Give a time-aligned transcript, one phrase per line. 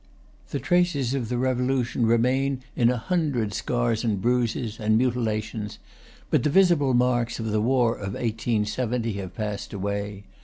[0.49, 5.77] The traces of the Revolution remain in a hundred scars and bruises and mutilations,
[6.31, 10.23] but the visible marks of the war of 1870 have passed away.